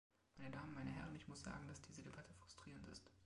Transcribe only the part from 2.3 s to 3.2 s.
frustrierend ist.